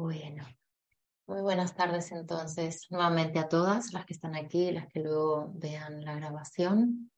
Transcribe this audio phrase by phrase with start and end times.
[0.00, 0.46] Bueno,
[1.26, 6.06] muy buenas tardes entonces nuevamente a todas las que están aquí, las que luego vean
[6.06, 7.10] la grabación.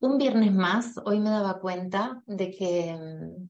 [0.00, 3.48] Un viernes más, hoy me daba cuenta de que mm,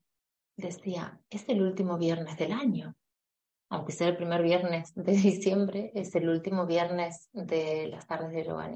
[0.59, 2.95] decía, es el último viernes del año.
[3.71, 8.45] Aunque sea el primer viernes de diciembre, es el último viernes de las tardes de
[8.45, 8.71] Yoga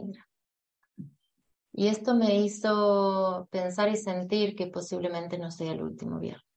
[1.74, 6.49] Y esto me hizo pensar y sentir que posiblemente no sea el último viernes.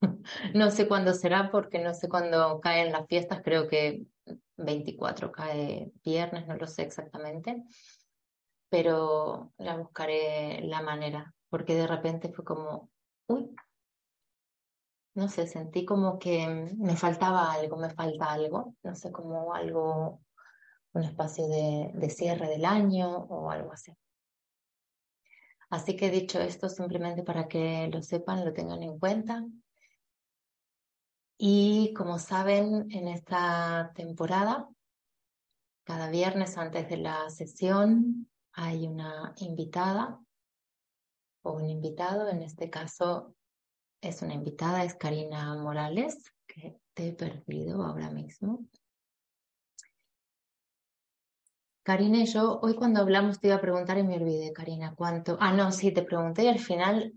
[0.54, 4.06] no sé cuándo será porque no sé cuándo caen las fiestas, creo que
[4.56, 7.64] 24 cae viernes, no lo sé exactamente,
[8.68, 12.90] pero la buscaré la manera, porque de repente fue como,
[13.28, 13.54] uy,
[15.14, 20.22] no sé, sentí como que me faltaba algo, me falta algo, no sé, como algo,
[20.92, 23.92] un espacio de, de cierre del año o algo así.
[25.70, 29.44] Así que dicho esto, simplemente para que lo sepan, lo tengan en cuenta,
[31.36, 34.68] y como saben, en esta temporada,
[35.84, 40.20] cada viernes antes de la sesión hay una invitada
[41.42, 42.28] o un invitado.
[42.28, 43.34] En este caso
[44.00, 48.66] es una invitada, es Karina Morales, que te he perdido ahora mismo.
[51.82, 55.36] Karina y yo, hoy cuando hablamos te iba a preguntar y me olvidé, Karina, ¿cuánto?
[55.38, 57.12] Ah, no, sí, te pregunté y al final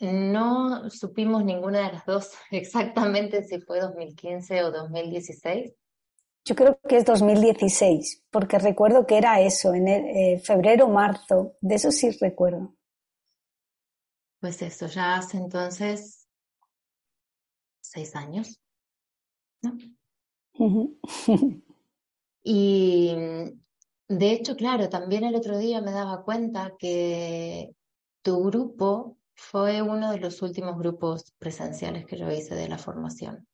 [0.00, 5.74] no supimos ninguna de las dos exactamente si fue 2015 o 2016.
[6.46, 11.56] Yo creo que es 2016, porque recuerdo que era eso, en eh, febrero o marzo,
[11.60, 12.74] de eso sí recuerdo.
[14.40, 16.26] Pues eso, ya hace entonces
[17.82, 18.58] seis años,
[19.62, 19.76] ¿no?
[22.42, 23.14] y
[24.08, 27.76] de hecho, claro, también el otro día me daba cuenta que
[28.22, 33.48] tu grupo fue uno de los últimos grupos presenciales que yo hice de la formación.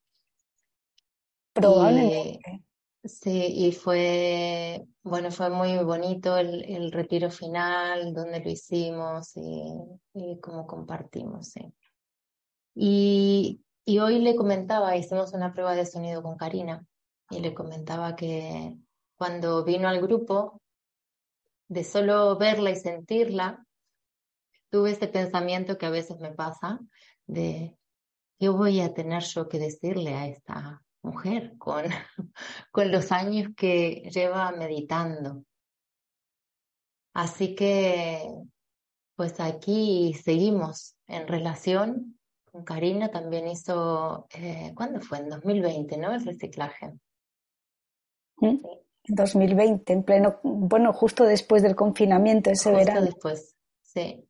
[1.53, 2.65] Probablemente.
[3.05, 9.73] sí, y fue, bueno, fue muy bonito el, el retiro final, donde lo hicimos y,
[10.13, 11.73] y cómo compartimos, sí.
[12.75, 16.85] Y, y hoy le comentaba, hicimos una prueba de sonido con Karina,
[17.31, 18.75] y le comentaba que
[19.17, 20.61] cuando vino al grupo,
[21.69, 23.66] de solo verla y sentirla,
[24.77, 26.79] tuve este pensamiento que a veces me pasa
[27.27, 27.79] de
[28.39, 31.85] qué voy a tener yo que decirle a esta mujer con,
[32.71, 35.45] con los años que lleva meditando.
[37.15, 38.31] Así que,
[39.15, 42.19] pues aquí seguimos en relación.
[42.53, 45.21] Con Karina también hizo, eh, ¿cuándo fue?
[45.21, 46.13] En 2020, ¿no?
[46.13, 46.93] El reciclaje.
[48.43, 48.57] ¿Mm?
[48.57, 48.69] Sí.
[49.09, 53.07] 2020, en pleno, bueno, justo después del confinamiento, ese justo verano.
[53.07, 54.29] después, sí.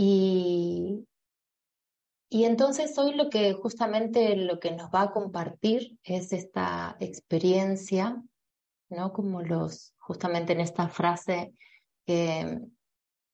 [0.00, 1.08] Y,
[2.30, 8.22] y entonces hoy lo que justamente lo que nos va a compartir es esta experiencia,
[8.90, 9.12] ¿no?
[9.12, 11.52] Como los, justamente en esta frase
[12.06, 12.60] que,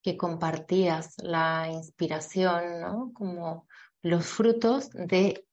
[0.03, 3.13] que compartías, la inspiración, ¿no?
[3.13, 3.67] Como
[4.01, 5.47] los frutos de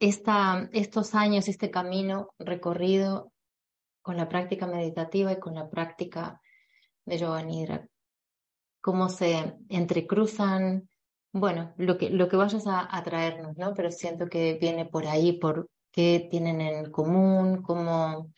[0.00, 3.30] esta, estos años, este camino recorrido
[4.02, 6.40] con la práctica meditativa y con la práctica
[7.04, 7.88] de Yoga Nidra
[8.88, 10.88] cómo se entrecruzan,
[11.30, 13.74] bueno, lo que, lo que vayas a, traernos, ¿no?
[13.74, 18.32] Pero siento que viene por ahí, por qué tienen en común, cómo,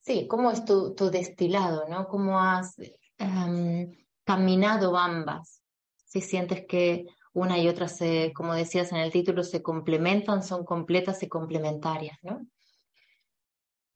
[0.00, 2.08] sí, cómo es tu, tu destilado, ¿no?
[2.08, 2.74] Cómo has
[3.18, 3.92] um,
[4.24, 5.60] caminado ambas,
[6.06, 7.04] si sientes que
[7.34, 12.16] una y otra se, como decías en el título, se complementan, son completas y complementarias,
[12.22, 12.46] ¿no?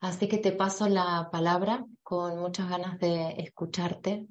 [0.00, 4.28] Así que te paso la palabra con muchas ganas de escucharte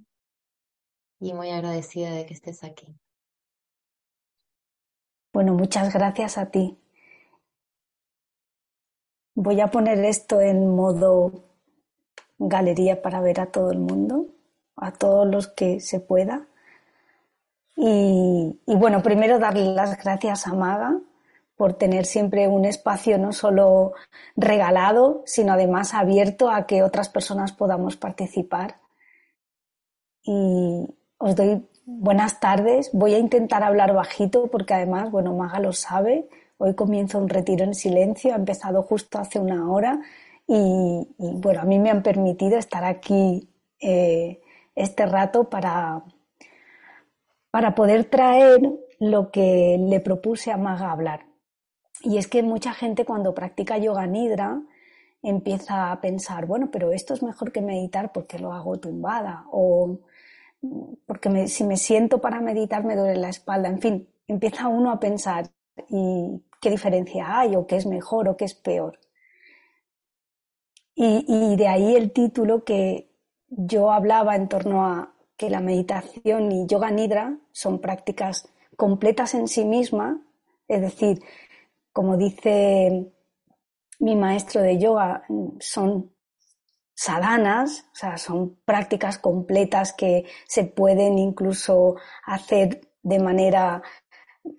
[1.23, 2.93] y muy agradecida de que estés aquí.
[5.31, 6.77] Bueno, muchas gracias a ti.
[9.33, 11.45] Voy a poner esto en modo
[12.37, 14.27] galería para ver a todo el mundo,
[14.75, 16.45] a todos los que se pueda.
[17.75, 20.99] Y, bueno, primero darle las gracias a Maga
[21.55, 23.93] por tener siempre un espacio no solo
[24.35, 28.81] regalado, sino además abierto a que otras personas podamos participar.
[30.21, 30.85] Y,
[31.23, 32.89] os doy buenas tardes.
[32.91, 36.27] Voy a intentar hablar bajito porque además, bueno, Maga lo sabe.
[36.57, 38.33] Hoy comienzo un retiro en silencio.
[38.33, 40.01] Ha empezado justo hace una hora
[40.45, 43.49] y, bueno, a mí me han permitido estar aquí
[43.79, 44.41] eh,
[44.75, 46.03] este rato para,
[47.51, 48.59] para poder traer
[48.99, 51.21] lo que le propuse a Maga hablar.
[52.01, 54.61] Y es que mucha gente cuando practica yoga nidra
[55.21, 59.99] empieza a pensar, bueno, pero esto es mejor que meditar porque lo hago tumbada o
[61.05, 63.69] porque si me siento para meditar me duele la espalda.
[63.69, 65.49] En fin, empieza uno a pensar
[65.89, 68.99] y qué diferencia hay o qué es mejor o qué es peor.
[70.95, 73.09] Y, y de ahí el título que
[73.47, 79.47] yo hablaba en torno a que la meditación y yoga nidra son prácticas completas en
[79.47, 80.21] sí misma,
[80.67, 81.19] es decir,
[81.91, 83.11] como dice
[83.99, 85.23] mi maestro de yoga,
[85.59, 86.12] son
[86.93, 91.95] sadanas, o sea, son prácticas completas que se pueden incluso
[92.25, 93.81] hacer de manera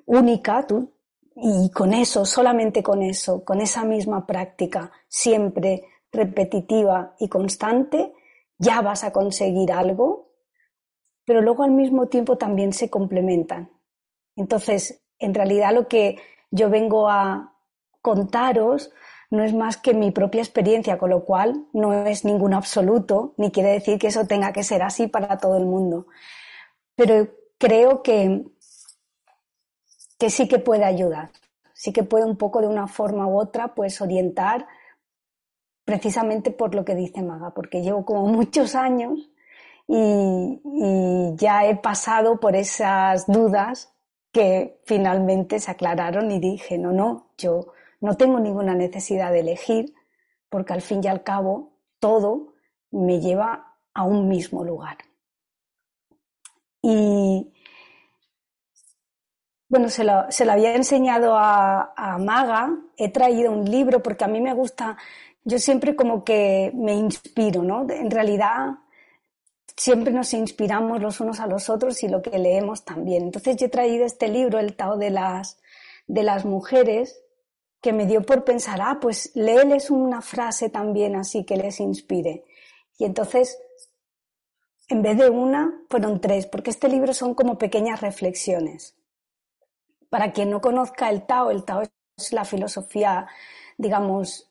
[0.07, 0.93] única, tú,
[1.37, 5.83] y con eso, solamente con eso, con esa misma práctica, siempre
[6.13, 8.13] repetitiva y constante,
[8.59, 10.33] ya vas a conseguir algo,
[11.25, 13.71] pero luego al mismo tiempo también se complementan.
[14.37, 16.19] Entonces, en realidad lo que
[16.51, 17.57] yo vengo a
[18.01, 18.93] contaros
[19.31, 23.51] no es más que mi propia experiencia, con lo cual no es ningún absoluto, ni
[23.51, 26.07] quiere decir que eso tenga que ser así para todo el mundo.
[26.95, 27.29] Pero
[27.59, 28.45] creo que,
[30.19, 31.31] que sí que puede ayudar,
[31.73, 34.67] sí que puede un poco de una forma u otra pues orientar
[35.85, 39.31] precisamente por lo que dice Maga, porque llevo como muchos años
[39.87, 43.95] y, y ya he pasado por esas dudas
[44.33, 47.73] que finalmente se aclararon y dije, no, no, yo
[48.05, 49.95] no tengo ninguna necesidad de elegir
[50.51, 52.53] porque al fin y al cabo todo
[52.91, 54.99] me lleva a un mismo lugar.
[56.83, 57.51] Y
[59.71, 64.39] bueno, se lo, había enseñado a, a, Maga, he traído un libro porque a mí
[64.39, 64.99] me gusta,
[65.43, 67.87] yo siempre como que me inspiro, ¿no?
[67.89, 68.81] En realidad
[69.79, 73.23] siempre nos inspiramos los unos a los otros y lo que leemos también.
[73.23, 75.59] Entonces yo he traído este libro, El Tao de las,
[76.07, 77.24] de las Mujeres,
[77.85, 82.45] que me dio por pensar, ah, pues léeles una frase también así que les inspire.
[82.99, 83.59] Y entonces,
[84.89, 88.95] en vez de una, fueron tres, porque este libro son como pequeñas reflexiones.
[90.09, 91.83] Para quien no conozca el Tao, el Tao
[92.17, 93.27] es la filosofía,
[93.77, 94.51] digamos,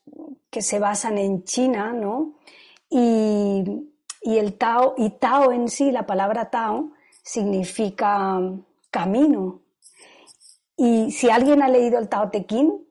[0.51, 2.35] que se basan en China, ¿no?
[2.87, 3.89] Y
[4.23, 6.91] y el Tao, y Tao en sí, la palabra Tao,
[7.23, 8.39] significa
[8.89, 9.63] camino.
[10.77, 12.82] Y si alguien ha leído el Tao Te Ching,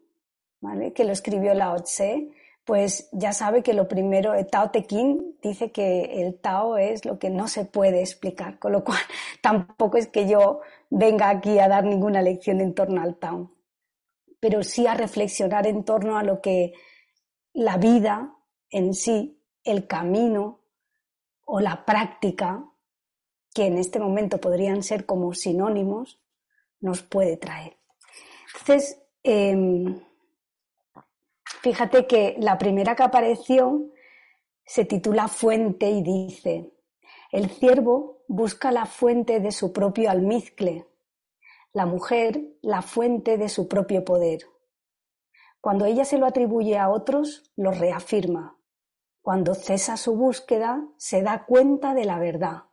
[0.94, 2.28] que lo escribió Lao Tse,
[2.64, 7.04] pues ya sabe que lo primero, el Tao Te Ching dice que el Tao es
[7.04, 8.98] lo que no se puede explicar, con lo cual
[9.42, 10.60] tampoco es que yo
[10.90, 13.50] venga aquí a dar ninguna lección en torno al Tao,
[14.38, 16.72] pero sí a reflexionar en torno a lo que
[17.52, 18.34] la vida
[18.70, 20.60] en sí, el camino,
[21.44, 22.64] o la práctica,
[23.52, 26.20] que en este momento podrían ser como sinónimos,
[26.80, 27.76] nos puede traer.
[28.58, 30.00] Entonces, em,
[31.60, 33.93] fíjate que la primera que apareció
[34.64, 36.72] se titula Fuente y dice,
[37.31, 40.87] el ciervo busca la fuente de su propio almizcle,
[41.72, 44.40] la mujer la fuente de su propio poder.
[45.60, 48.58] Cuando ella se lo atribuye a otros, lo reafirma.
[49.22, 52.65] Cuando cesa su búsqueda, se da cuenta de la verdad.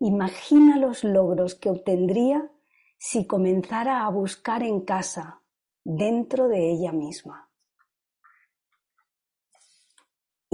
[0.00, 2.50] Imagina los logros que obtendría
[2.98, 5.42] si comenzara a buscar en casa,
[5.84, 7.50] dentro de ella misma.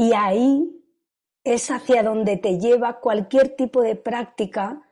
[0.01, 0.83] Y ahí
[1.45, 4.83] es hacia donde te lleva cualquier tipo de práctica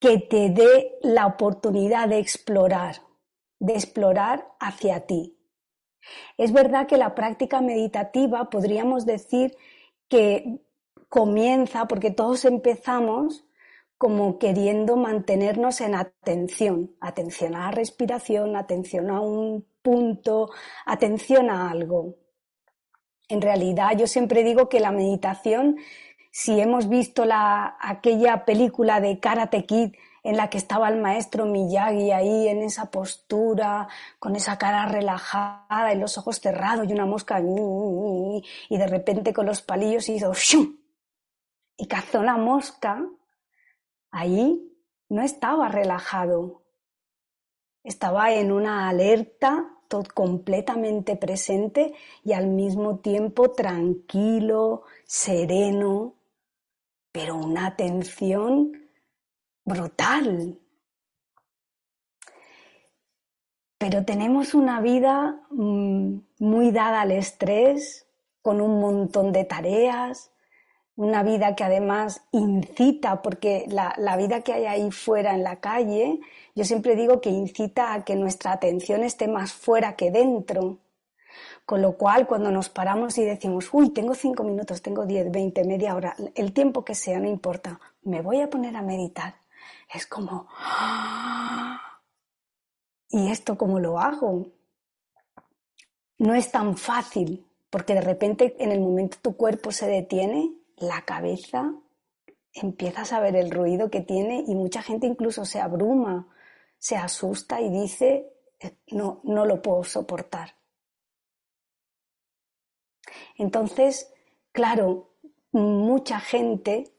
[0.00, 2.96] que te dé la oportunidad de explorar,
[3.60, 5.38] de explorar hacia ti,
[6.36, 9.56] es verdad que la práctica meditativa podríamos decir
[10.08, 10.60] que
[11.08, 13.44] comienza, porque todos empezamos
[13.96, 20.50] como queriendo mantenernos en atención, atención a la respiración, atención a un punto,
[20.86, 22.14] atención a algo.
[23.28, 25.76] En realidad yo siempre digo que la meditación,
[26.30, 29.92] si hemos visto la, aquella película de Karate Kid
[30.22, 35.92] en la que estaba el maestro Miyagi ahí en esa postura, con esa cara relajada
[35.94, 40.76] y los ojos cerrados y una mosca y de repente con los palillos hizo ¡shum!
[41.76, 43.06] y cazó la mosca,
[44.10, 44.74] ahí
[45.08, 46.64] no estaba relajado,
[47.84, 49.77] estaba en una alerta
[50.14, 56.14] completamente presente y al mismo tiempo tranquilo, sereno,
[57.12, 58.72] pero una atención
[59.64, 60.58] brutal.
[63.78, 68.06] Pero tenemos una vida mm, muy dada al estrés,
[68.42, 70.30] con un montón de tareas,
[70.96, 75.60] una vida que además incita, porque la, la, vida que hay ahí fuera en la
[75.60, 76.18] calle,
[76.58, 80.78] yo siempre digo que incita a que nuestra atención esté más fuera que dentro.
[81.64, 85.62] Con lo cual, cuando nos paramos y decimos, uy, tengo cinco minutos, tengo diez, veinte,
[85.62, 89.36] media hora, el tiempo que sea, no importa, me voy a poner a meditar.
[89.94, 92.00] Es como, ¡ah!
[93.08, 94.48] ¿y esto cómo lo hago?
[96.18, 101.02] No es tan fácil, porque de repente en el momento tu cuerpo se detiene la
[101.02, 101.72] cabeza
[102.52, 106.26] empiezas a ver el ruido que tiene y mucha gente incluso se abruma,
[106.78, 108.32] se asusta y dice,
[108.88, 110.54] no, no lo puedo soportar.
[113.36, 114.12] Entonces,
[114.52, 115.10] claro,
[115.52, 116.92] mucha gente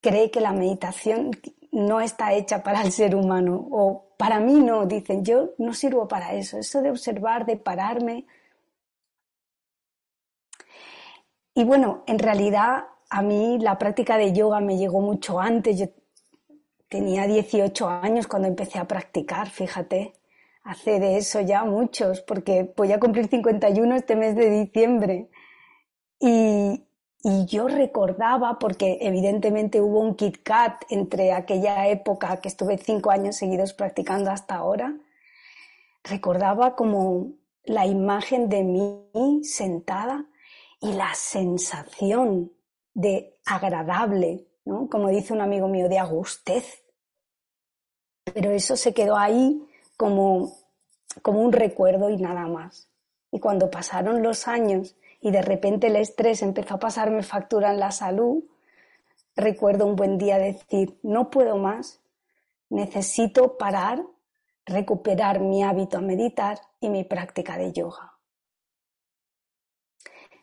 [0.00, 1.30] cree que la meditación
[1.72, 6.06] no está hecha para el ser humano o para mí no, dicen, yo no sirvo
[6.08, 8.26] para eso, eso de observar, de pararme.
[11.54, 15.78] Y bueno, en realidad a mí la práctica de yoga me llegó mucho antes.
[15.78, 15.86] Yo
[16.90, 20.12] tenía 18 años cuando empecé a practicar, fíjate.
[20.62, 25.30] Hace de eso ya muchos, porque voy a cumplir 51 este mes de diciembre.
[26.18, 26.84] Y,
[27.22, 33.10] y yo recordaba, porque evidentemente hubo un Kit Kat entre aquella época que estuve cinco
[33.10, 34.94] años seguidos practicando hasta ahora,
[36.04, 37.32] recordaba como
[37.64, 40.26] la imagen de mí sentada
[40.80, 42.52] y la sensación
[42.94, 44.88] de agradable, ¿no?
[44.88, 46.79] como dice un amigo mío, de agustez.
[48.24, 50.52] Pero eso se quedó ahí como,
[51.22, 52.88] como un recuerdo y nada más.
[53.32, 57.80] Y cuando pasaron los años y de repente el estrés empezó a pasarme factura en
[57.80, 58.44] la salud,
[59.36, 62.00] recuerdo un buen día decir, no puedo más,
[62.68, 64.02] necesito parar,
[64.64, 68.14] recuperar mi hábito a meditar y mi práctica de yoga.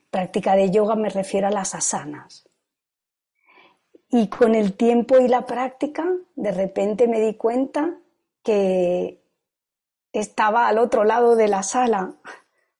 [0.09, 2.46] Práctica de yoga me refiero a las asanas.
[4.17, 6.03] Y con el tiempo y la práctica,
[6.35, 7.99] de repente me di cuenta
[8.41, 9.23] que
[10.11, 12.15] estaba al otro lado de la sala.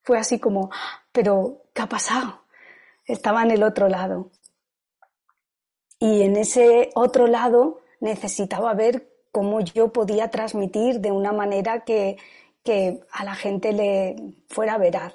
[0.02, 0.72] Fue así como,
[1.12, 2.42] pero ¿qué ha pasado?
[3.06, 4.32] Estaba en el otro lado.
[6.00, 12.18] Y en ese otro lado necesitaba ver cómo yo podía transmitir de una manera que,
[12.64, 14.16] que a la gente le
[14.48, 15.14] fuera veraz.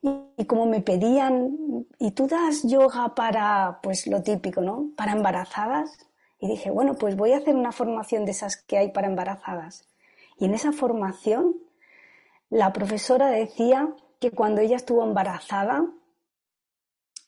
[0.00, 4.90] Y, como me pedían, ¿y tú das yoga para, pues lo típico, ¿no?
[4.96, 5.98] Para embarazadas.
[6.38, 9.88] Y dije, bueno, pues voy a hacer una formación de esas que hay para embarazadas.
[10.38, 11.56] Y en esa formación,
[12.48, 13.88] la profesora decía
[14.20, 15.84] que cuando ella estuvo embarazada,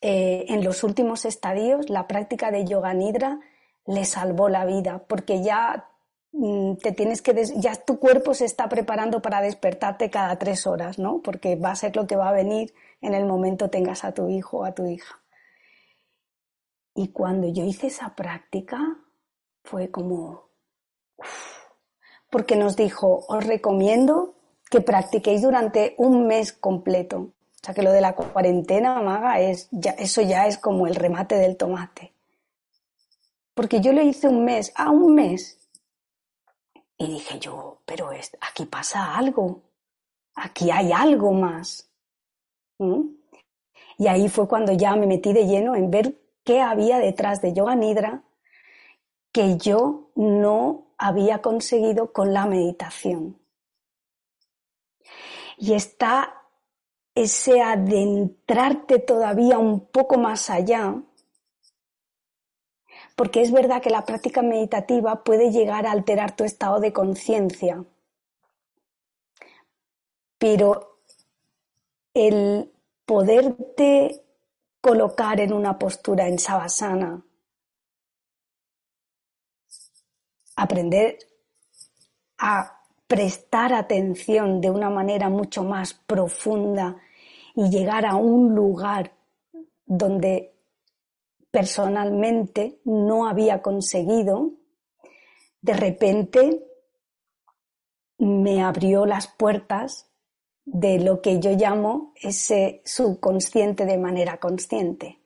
[0.01, 3.39] eh, en los últimos estadios, la práctica de yoga nidra
[3.85, 5.90] le salvó la vida, porque ya
[6.31, 11.21] te tienes que ya tu cuerpo se está preparando para despertarte cada tres horas, ¿no?
[11.21, 14.29] Porque va a ser lo que va a venir en el momento tengas a tu
[14.29, 15.21] hijo o a tu hija.
[16.95, 18.79] Y cuando yo hice esa práctica
[19.63, 20.49] fue como
[22.31, 24.35] porque nos dijo, os recomiendo
[24.69, 27.17] que practiquéis durante un mes completo.
[27.17, 30.95] O sea que lo de la cuarentena, maga, es ya, eso ya es como el
[30.95, 32.13] remate del tomate.
[33.53, 35.60] Porque yo le hice un mes, a un mes,
[37.01, 39.63] y dije yo, pero aquí pasa algo,
[40.35, 41.91] aquí hay algo más.
[43.97, 47.53] Y ahí fue cuando ya me metí de lleno en ver qué había detrás de
[47.53, 48.23] Yoga Nidra
[49.31, 53.41] que yo no había conseguido con la meditación.
[55.57, 56.43] Y está
[57.15, 61.01] ese adentrarte todavía un poco más allá
[63.21, 67.85] porque es verdad que la práctica meditativa puede llegar a alterar tu estado de conciencia,
[70.39, 71.03] pero
[72.15, 72.73] el
[73.05, 74.25] poderte
[74.81, 77.23] colocar en una postura en savasana,
[80.55, 81.19] aprender
[82.39, 86.97] a prestar atención de una manera mucho más profunda
[87.53, 89.11] y llegar a un lugar
[89.85, 90.55] donde
[91.51, 94.53] personalmente no había conseguido,
[95.61, 96.65] de repente
[98.17, 100.09] me abrió las puertas
[100.63, 105.19] de lo que yo llamo ese subconsciente de manera consciente.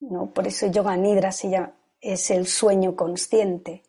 [0.00, 0.32] ¿no?
[0.32, 1.30] Por eso Yoga Nidra
[2.00, 3.82] es el sueño consciente.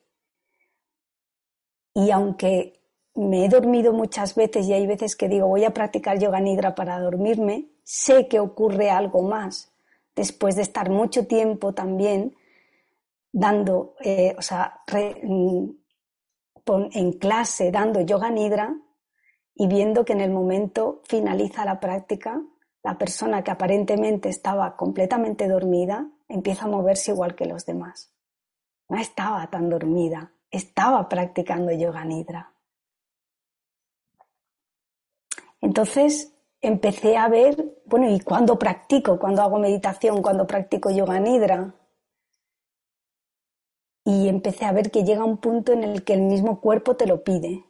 [1.93, 2.81] Y aunque
[3.15, 6.75] me he dormido muchas veces y hay veces que digo voy a practicar Yoga Nidra
[6.75, 9.71] para dormirme, sé que ocurre algo más
[10.17, 12.35] después de estar mucho tiempo también
[13.31, 15.69] dando, eh, o sea, mm,
[16.91, 18.75] en clase dando yoga nidra
[19.53, 22.41] y viendo que en el momento finaliza la práctica,
[22.83, 28.11] la persona que aparentemente estaba completamente dormida empieza a moverse igual que los demás.
[28.89, 32.53] No estaba tan dormida, estaba practicando yoga nidra.
[35.61, 39.19] Entonces empecé a ver, bueno, ¿y cuándo practico?
[39.19, 40.21] ¿Cuándo hago meditación?
[40.21, 41.73] ¿Cuándo practico yoga nidra?
[44.05, 47.07] Y empecé a ver que llega un punto en el que el mismo cuerpo te
[47.07, 47.65] lo pide.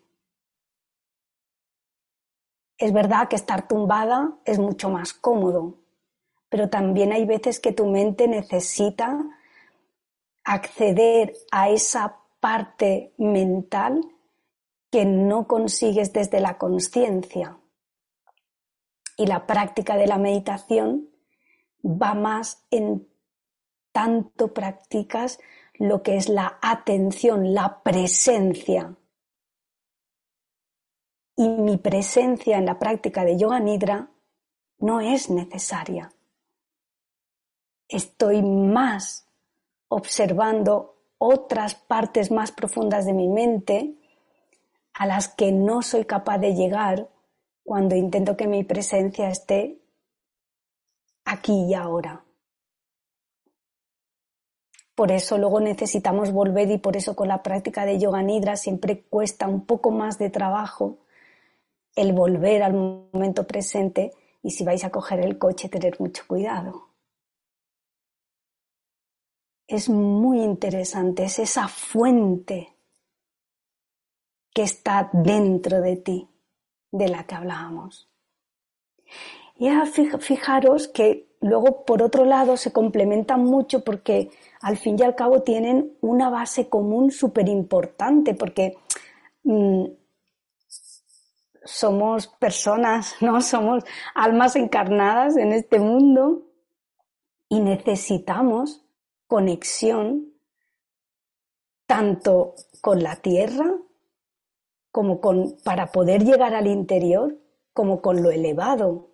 [2.77, 5.79] Es verdad que estar tumbada es mucho más cómodo,
[6.47, 9.25] pero también hay veces que tu mente necesita
[10.43, 14.01] acceder a esa parte mental
[14.91, 17.57] que no consigues desde la conciencia.
[19.17, 21.09] Y la práctica de la meditación
[21.83, 23.07] va más en
[23.91, 25.39] tanto practicas
[25.73, 28.95] lo que es la atención, la presencia.
[31.35, 34.09] Y mi presencia en la práctica de yoga nidra
[34.79, 36.11] no es necesaria.
[37.87, 39.27] Estoy más
[39.87, 43.95] observando otras partes más profundas de mi mente
[44.93, 47.09] a las que no soy capaz de llegar
[47.67, 49.81] cuando intento que mi presencia esté
[51.25, 52.23] aquí y ahora.
[54.95, 59.01] Por eso luego necesitamos volver y por eso con la práctica de yoga nidra siempre
[59.01, 60.99] cuesta un poco más de trabajo
[61.93, 66.87] el volver al momento presente y si vais a coger el coche tener mucho cuidado.
[69.67, 72.77] Es muy interesante, es esa fuente
[74.53, 76.29] que está dentro de ti,
[76.91, 78.09] de la que hablábamos.
[79.55, 79.69] Y
[80.19, 84.29] fijaros que luego por otro lado se complementan mucho porque
[84.61, 88.77] al fin y al cabo tienen una base común súper importante porque
[89.43, 89.85] mm,
[91.63, 93.41] somos personas, ¿no?
[93.41, 96.43] Somos almas encarnadas en este mundo
[97.49, 98.83] y necesitamos
[99.27, 100.33] conexión
[101.85, 103.73] tanto con la tierra
[104.97, 107.37] como con, para poder llegar al interior,
[107.71, 109.11] como con lo elevado.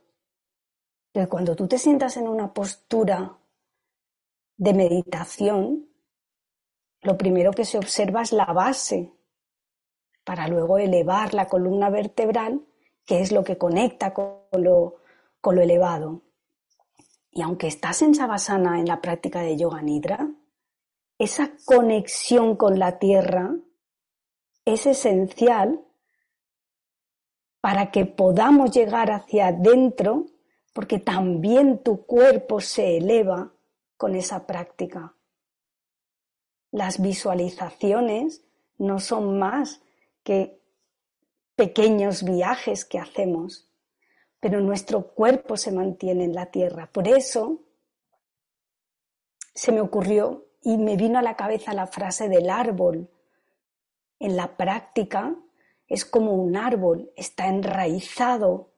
[1.11, 3.37] Pero cuando tú te sientas en una postura
[4.55, 5.89] de meditación,
[7.01, 9.11] lo primero que se observa es la base,
[10.23, 12.61] para luego elevar la columna vertebral,
[13.05, 14.95] que es lo que conecta con lo,
[15.41, 16.21] con lo elevado.
[17.29, 20.31] Y aunque estás en Savasana en la práctica de Yoga Nidra,
[21.17, 23.53] esa conexión con la tierra
[24.65, 25.83] es esencial
[27.61, 30.25] para que podamos llegar hacia adentro,
[30.73, 33.53] porque también tu cuerpo se eleva
[33.95, 35.15] con esa práctica.
[36.71, 38.43] Las visualizaciones
[38.77, 39.81] no son más
[40.23, 40.59] que
[41.55, 43.69] pequeños viajes que hacemos,
[44.39, 46.89] pero nuestro cuerpo se mantiene en la tierra.
[46.91, 47.61] Por eso
[49.53, 53.09] se me ocurrió y me vino a la cabeza la frase del árbol.
[54.23, 55.35] En la práctica
[55.85, 58.71] es como un árbol, está enraizado,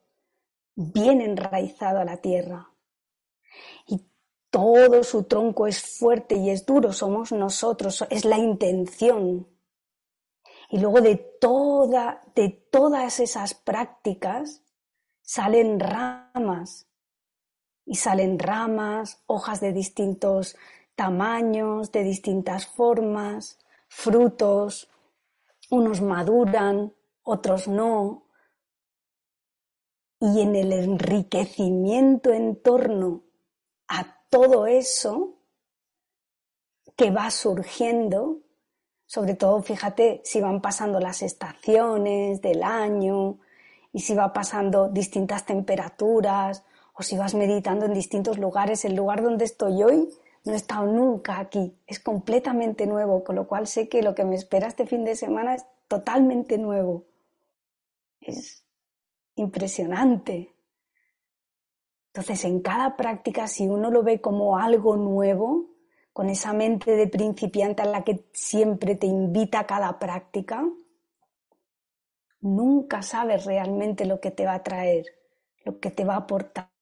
[0.73, 2.71] bien enraizado a la tierra.
[3.85, 4.09] Y
[4.49, 9.47] todo su tronco es fuerte y es duro, somos nosotros, es la intención.
[10.71, 14.63] Y luego de, toda, de todas esas prácticas
[15.21, 16.87] salen ramas.
[17.85, 20.57] Y salen ramas, hojas de distintos
[20.95, 24.89] tamaños, de distintas formas, frutos.
[25.69, 28.27] Unos maduran, otros no.
[30.19, 33.23] Y en el enriquecimiento en torno
[33.87, 35.39] a todo eso
[36.95, 38.41] que va surgiendo,
[39.05, 43.39] sobre todo, fíjate, si van pasando las estaciones del año
[43.91, 48.85] y si va pasando distintas temperaturas o si vas meditando en distintos lugares.
[48.85, 50.09] El lugar donde estoy hoy
[50.45, 54.25] no he estado nunca aquí, es completamente nuevo, con lo cual sé que lo que
[54.25, 57.05] me espera este fin de semana es totalmente nuevo.
[58.21, 58.63] Es
[59.35, 60.55] impresionante.
[62.13, 65.75] Entonces, en cada práctica, si uno lo ve como algo nuevo,
[66.13, 70.63] con esa mente de principiante a la que siempre te invita a cada práctica,
[72.39, 75.05] nunca sabes realmente lo que te va a traer,
[75.65, 76.74] lo que te va a aportar,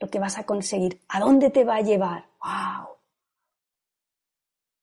[0.00, 2.26] lo que vas a conseguir, a dónde te va a llevar.
[2.42, 2.96] ¡Wow!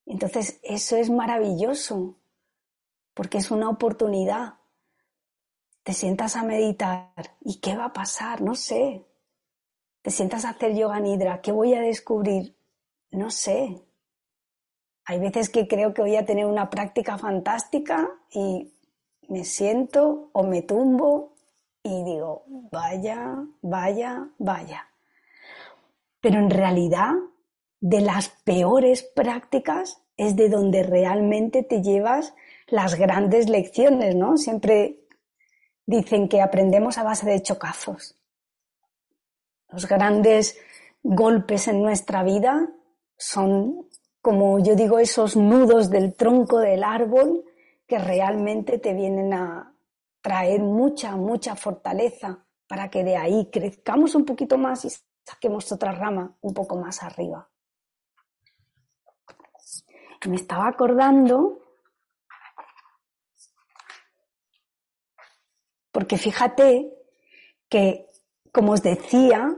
[0.06, 2.15] Entonces, eso es maravilloso,
[3.13, 4.56] porque es una oportunidad.
[5.84, 8.41] Te sientas a meditar y ¿qué va a pasar?
[8.41, 9.06] No sé.
[10.01, 12.56] Te sientas a hacer yoga nidra, ¿qué voy a descubrir?
[13.12, 13.82] No sé.
[15.06, 18.73] Hay veces que creo que voy a tener una práctica fantástica y
[19.28, 21.36] me siento o me tumbo
[21.84, 24.89] y digo, vaya, vaya, vaya.
[26.25, 27.13] Pero en realidad,
[27.79, 32.33] de las peores prácticas es de donde realmente te llevas
[32.65, 34.35] las grandes lecciones, ¿no?
[34.35, 35.05] Siempre
[35.85, 38.17] dicen que aprendemos a base de chocazos.
[39.71, 40.57] Los grandes
[41.03, 42.71] golpes en nuestra vida
[43.15, 43.88] son,
[44.19, 47.45] como yo digo, esos nudos del tronco del árbol
[47.85, 49.75] que realmente te vienen a
[50.21, 54.85] traer mucha, mucha fortaleza para que de ahí crezcamos un poquito más
[55.25, 57.49] saquemos otra rama un poco más arriba.
[60.27, 61.59] Me estaba acordando,
[65.91, 66.91] porque fíjate
[67.69, 68.09] que,
[68.51, 69.55] como os decía,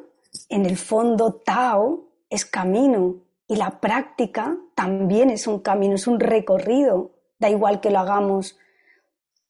[0.49, 6.19] en el fondo Tao es camino y la práctica también es un camino, es un
[6.19, 7.13] recorrido.
[7.39, 8.57] Da igual que lo hagamos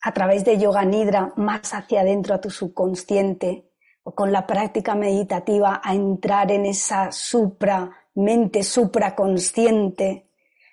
[0.02, 3.67] a través de yoga nidra más hacia adentro a tu subconsciente
[4.16, 10.30] con la práctica meditativa a entrar en esa supra mente supraconsciente,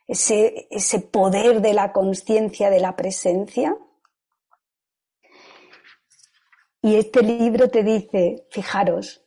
[0.07, 3.77] ese, ese poder de la conciencia de la presencia.
[6.81, 9.25] Y este libro te dice, fijaros,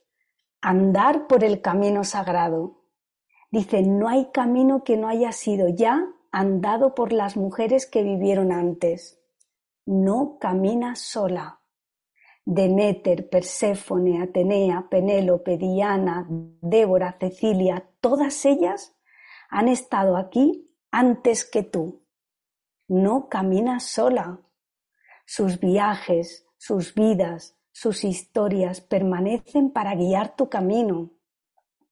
[0.62, 2.84] andar por el camino sagrado.
[3.52, 8.52] Dice, no hay camino que no haya sido ya andado por las mujeres que vivieron
[8.52, 9.20] antes.
[9.86, 11.57] No caminas sola.
[12.50, 18.96] Deméter, Perséfone, Atenea, Penélope, Diana, Débora, Cecilia, todas ellas
[19.50, 22.06] han estado aquí antes que tú.
[22.88, 24.40] No caminas sola.
[25.26, 31.12] Sus viajes, sus vidas, sus historias permanecen para guiar tu camino.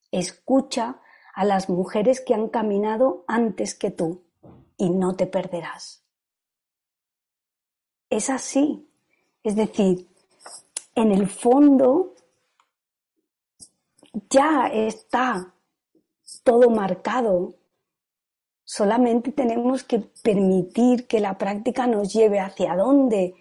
[0.10, 1.02] Escucha
[1.34, 4.24] a las mujeres que han caminado antes que tú
[4.78, 6.08] y no te perderás.
[8.10, 8.90] Es así.
[9.44, 10.15] Es decir,
[10.96, 12.16] en el fondo
[14.30, 15.54] ya está
[16.44, 17.56] todo marcado.
[18.64, 23.36] Solamente tenemos que permitir que la práctica nos lleve hacia dónde.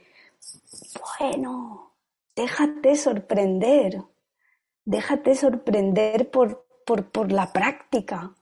[1.19, 1.95] Bueno,
[2.37, 4.03] déjate sorprender,
[4.85, 8.35] déjate sorprender por, por, la práctica,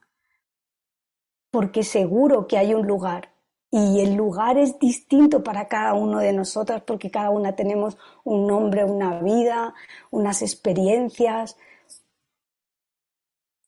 [1.51, 3.32] porque seguro que hay un lugar
[3.75, 8.45] y el lugar es distinto para cada uno de nosotras porque cada una tenemos un
[8.45, 9.73] nombre, una vida,
[10.11, 11.57] unas experiencias,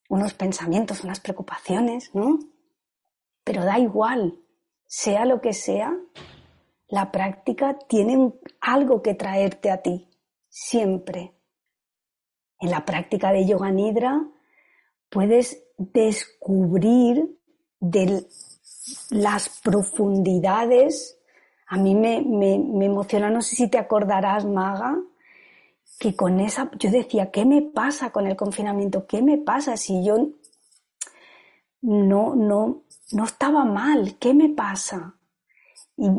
[0.07, 2.37] unos pensamientos, unas preocupaciones, ¿no?
[3.43, 4.37] Pero da igual,
[4.85, 5.97] sea lo que sea,
[6.87, 10.07] la práctica tiene algo que traerte a ti
[10.49, 11.33] siempre.
[12.59, 14.23] En la práctica de yoga nidra
[15.09, 17.39] puedes descubrir
[17.79, 18.23] de
[19.09, 21.17] las profundidades.
[21.67, 24.97] A mí me, me, emociona, no sé si te acordarás, Maga,
[25.99, 29.07] que con esa, yo decía, ¿qué me pasa con el confinamiento?
[29.07, 30.29] ¿Qué me pasa si yo
[31.81, 34.17] no, no, no estaba mal?
[34.19, 35.15] ¿Qué me pasa?
[35.97, 36.09] Y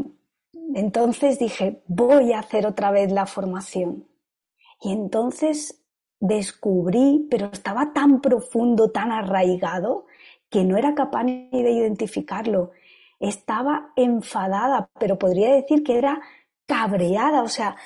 [0.74, 4.07] entonces dije, voy a hacer otra vez la formación.
[4.81, 5.83] Y entonces
[6.18, 10.07] descubrí, pero estaba tan profundo, tan arraigado,
[10.50, 12.72] que no era capaz ni de identificarlo.
[13.18, 16.20] Estaba enfadada, pero podría decir que era
[16.66, 17.76] cabreada, o sea,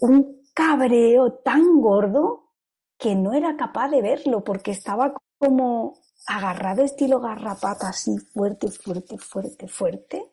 [0.00, 2.52] un cabreo tan gordo
[2.98, 9.18] que no era capaz de verlo porque estaba como agarrado estilo garrapata, así fuerte, fuerte,
[9.18, 10.30] fuerte, fuerte.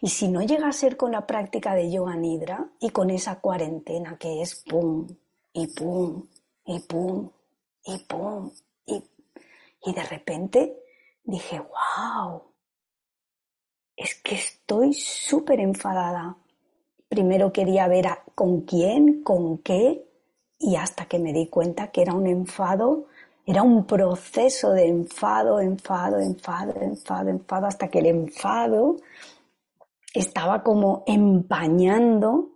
[0.00, 3.40] Y si no llega a ser con la práctica de yoga nidra y con esa
[3.40, 5.06] cuarentena que es pum,
[5.52, 6.26] y pum,
[6.66, 7.30] y pum,
[7.84, 8.50] y pum,
[8.86, 9.02] y,
[9.84, 10.76] y de repente
[11.24, 12.42] dije, wow,
[13.96, 16.36] es que estoy súper enfadada.
[17.08, 20.06] Primero quería ver con quién, con qué,
[20.58, 23.06] y hasta que me di cuenta que era un enfado,
[23.44, 28.96] era un proceso de enfado, enfado, enfado, enfado, enfado, hasta que el enfado
[30.14, 32.52] estaba como empañando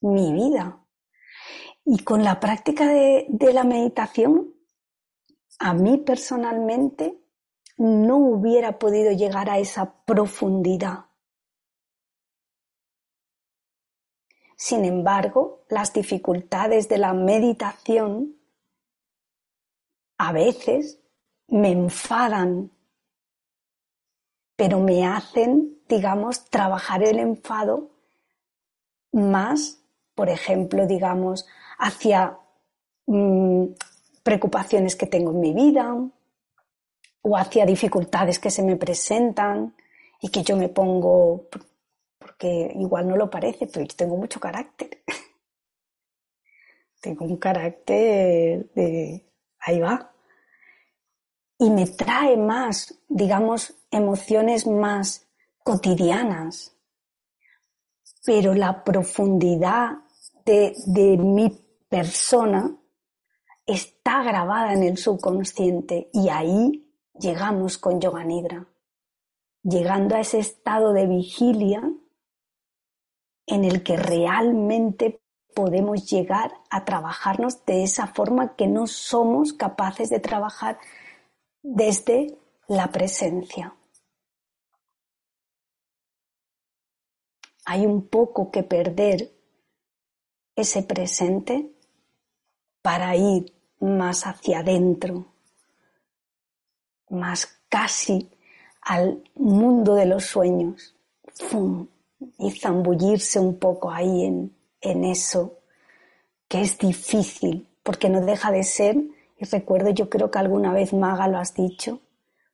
[0.00, 0.80] mi vida.
[1.84, 4.54] Y con la práctica de, la meditación,
[5.58, 7.18] a mí personalmente
[7.76, 11.06] no hubiera podido llegar a esa profundidad.
[14.56, 18.36] Sin embargo, las dificultades de la meditación
[20.18, 20.98] a veces
[21.46, 22.72] me enfadan,
[24.56, 27.90] pero me hacen digamos, trabajar el enfado
[29.10, 29.82] más,
[30.14, 31.46] por ejemplo, digamos,
[31.78, 32.38] hacia
[33.06, 33.64] mm,
[34.22, 35.94] preocupaciones que tengo en mi vida
[37.22, 39.74] o hacia dificultades que se me presentan
[40.20, 41.48] y que yo me pongo,
[42.18, 45.02] porque igual no lo parece, pero yo tengo mucho carácter.
[47.00, 49.24] tengo un carácter de,
[49.60, 50.12] ahí va.
[51.58, 55.26] Y me trae más, digamos, emociones más
[55.62, 56.74] cotidianas.
[58.24, 59.98] Pero la profundidad
[60.44, 61.50] de, de mi
[61.88, 62.76] persona
[63.68, 68.66] está grabada en el subconsciente y ahí llegamos con Yoga Nidra,
[69.62, 71.82] llegando a ese estado de vigilia
[73.46, 75.20] en el que realmente
[75.54, 80.78] podemos llegar a trabajarnos de esa forma que no somos capaces de trabajar
[81.62, 83.74] desde la presencia.
[87.66, 89.30] Hay un poco que perder
[90.56, 91.70] ese presente
[92.80, 95.26] para ir más hacia adentro,
[97.10, 98.30] más casi
[98.82, 100.94] al mundo de los sueños
[102.38, 105.58] y zambullirse un poco ahí en, en eso
[106.48, 108.96] que es difícil porque no deja de ser,
[109.38, 112.00] y recuerdo yo creo que alguna vez Maga lo has dicho,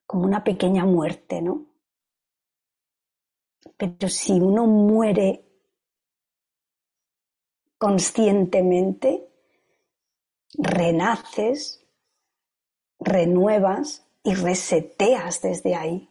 [0.07, 1.67] como una pequeña muerte, ¿no?
[3.77, 5.45] Pero si uno muere
[7.79, 9.27] conscientemente,
[10.59, 11.85] renaces,
[12.99, 16.09] renuevas y reseteas desde ahí.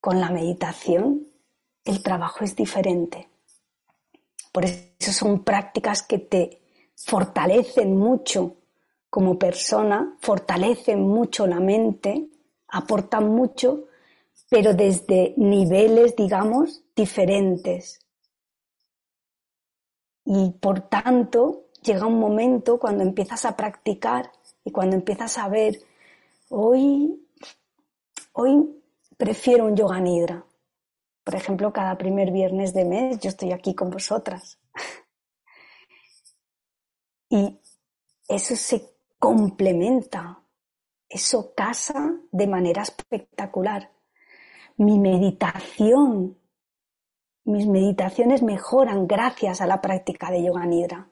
[0.00, 1.28] Con la meditación
[1.84, 3.28] el trabajo es diferente.
[4.52, 6.62] Por eso son prácticas que te
[6.94, 8.56] fortalecen mucho
[9.10, 12.28] como persona, fortalecen mucho la mente,
[12.68, 13.88] aportan mucho,
[14.48, 18.00] pero desde niveles, digamos, diferentes.
[20.24, 24.30] Y por tanto, llega un momento cuando empiezas a practicar
[24.64, 25.80] y cuando empiezas a ver,
[26.48, 27.28] hoy,
[28.32, 28.82] hoy
[29.16, 30.44] prefiero un yoga nidra.
[31.24, 34.58] Por ejemplo, cada primer viernes de mes yo estoy aquí con vosotras.
[37.34, 37.58] Y
[38.28, 40.42] eso se complementa,
[41.08, 43.90] eso casa de manera espectacular.
[44.76, 46.36] Mi meditación,
[47.44, 51.11] mis meditaciones mejoran gracias a la práctica de yoga nidra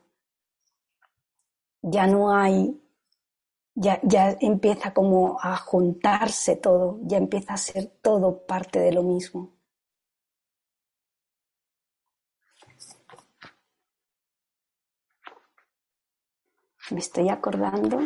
[1.83, 2.81] ya no hay,
[3.75, 9.03] ya, ya empieza como a juntarse todo, ya empieza a ser todo parte de lo
[9.03, 9.53] mismo.
[16.91, 18.01] Me estoy acordando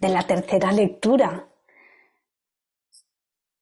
[0.00, 1.46] de la tercera lectura,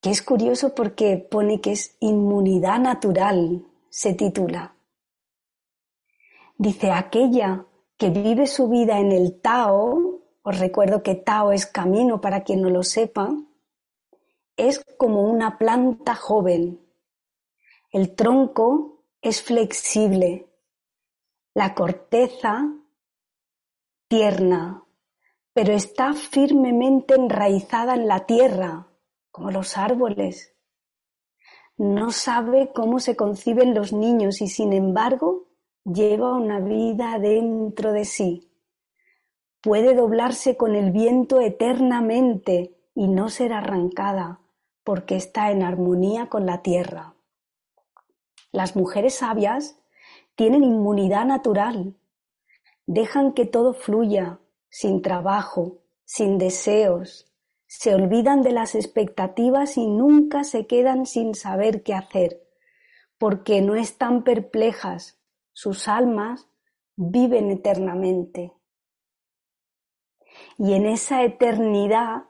[0.00, 4.76] que es curioso porque pone que es inmunidad natural, se titula.
[6.56, 12.20] Dice, aquella que vive su vida en el Tao, os recuerdo que Tao es camino
[12.20, 13.36] para quien no lo sepa,
[14.56, 16.80] es como una planta joven.
[17.90, 20.48] El tronco es flexible,
[21.54, 22.72] la corteza
[24.06, 24.84] tierna,
[25.58, 28.86] pero está firmemente enraizada en la tierra,
[29.32, 30.54] como los árboles.
[31.76, 35.48] No sabe cómo se conciben los niños y sin embargo
[35.82, 38.52] lleva una vida dentro de sí.
[39.60, 44.38] Puede doblarse con el viento eternamente y no ser arrancada
[44.84, 47.16] porque está en armonía con la tierra.
[48.52, 49.76] Las mujeres sabias
[50.36, 51.96] tienen inmunidad natural,
[52.86, 54.38] dejan que todo fluya,
[54.68, 57.32] sin trabajo, sin deseos,
[57.66, 62.42] se olvidan de las expectativas y nunca se quedan sin saber qué hacer,
[63.18, 65.20] porque no están perplejas,
[65.52, 66.48] sus almas
[66.96, 68.52] viven eternamente.
[70.56, 72.24] Y en esa eternidad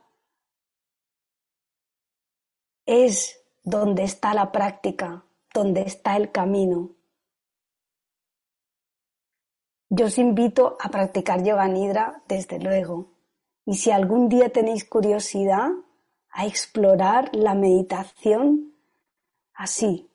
[2.85, 5.25] es donde está la práctica,
[5.55, 6.98] donde está el camino.
[9.91, 13.13] Yo os invito a practicar yoga nidra desde luego.
[13.65, 15.71] Y si algún día tenéis curiosidad,
[16.31, 18.75] a explorar la meditación
[19.55, 20.11] así,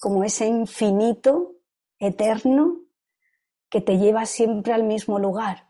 [0.00, 1.54] como ese infinito,
[1.98, 2.80] eterno,
[3.68, 5.68] que te lleva siempre al mismo lugar,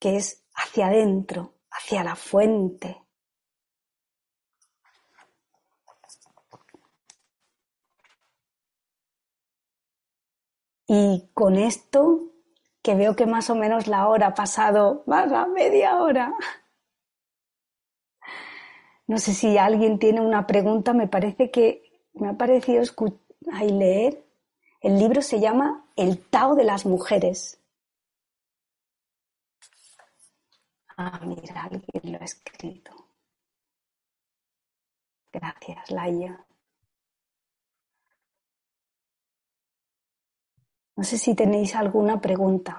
[0.00, 3.02] que es hacia adentro, hacia la fuente.
[10.88, 12.32] Y con esto
[12.88, 16.34] que veo que más o menos la hora ha pasado, más a media hora.
[19.06, 21.82] No sé si alguien tiene una pregunta, me parece que
[22.14, 22.82] me ha parecido
[23.52, 24.24] ahí leer.
[24.80, 27.60] El libro se llama El Tao de las Mujeres.
[30.96, 32.92] Ah, mira, alguien lo ha escrito.
[35.30, 36.47] Gracias, Laia.
[40.98, 42.72] No sé si tenéis alguna pregunta.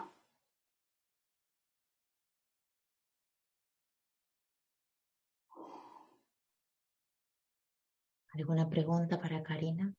[8.34, 9.94] ¿Alguna pregunta para Karina?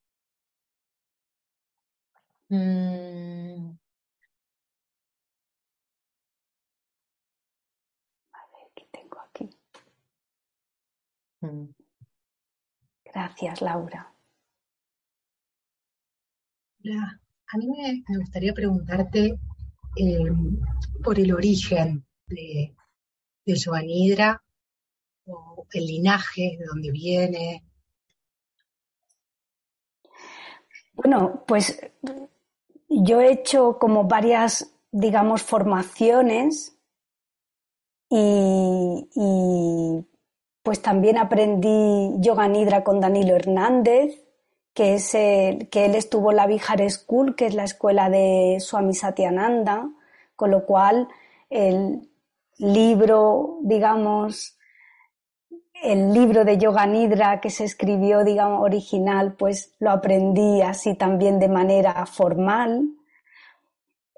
[2.51, 3.77] Mm.
[8.33, 9.49] A ver, ¿qué tengo aquí?
[11.43, 11.75] Mm.
[13.05, 14.15] Gracias, Laura.
[17.53, 19.39] A mí me, gustaría preguntarte
[19.97, 20.61] em,
[21.03, 22.75] por el origen de,
[23.45, 23.55] de
[23.87, 24.43] Hidra
[25.27, 27.65] o el linaje, de dónde viene.
[30.93, 31.81] Bueno, pues
[32.89, 36.77] yo he hecho como varias, digamos, formaciones
[38.11, 40.05] y,
[40.63, 44.23] pues también aprendí yoga nidra con Danilo Hernández,
[44.75, 48.95] que es que él estuvo en la Vihar School, que es la escuela de Swami
[48.95, 49.89] Satyananda,
[50.37, 51.09] con lo cual
[51.49, 52.09] el
[52.59, 54.57] libro, digamos,
[55.83, 61.39] el libro de Yoga Nidra que se escribió, digamos, original, pues lo aprendí así también
[61.39, 62.91] de manera formal.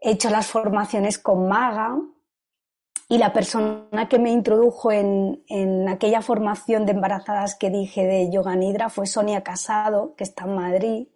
[0.00, 1.96] He hecho las formaciones con Maga
[3.12, 8.56] y la persona que me introdujo en, aquella formación de embarazadas que dije de Yoga
[8.56, 11.08] Nidra fue Sonia Casado, que está en Madrid